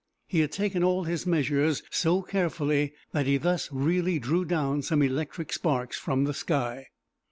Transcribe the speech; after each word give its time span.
He 0.27 0.39
had 0.39 0.51
taken 0.51 0.83
all 0.83 1.03
his 1.03 1.27
measures 1.27 1.83
so 1.91 2.23
carefully 2.23 2.95
that 3.11 3.27
he 3.27 3.37
thus 3.37 3.71
really 3.71 4.17
drew 4.17 4.45
down 4.45 4.81
some 4.81 5.03
electric 5.03 5.53
sparks 5.53 5.95
from 5.99 6.23
the 6.23 6.33
sky. 6.33 6.87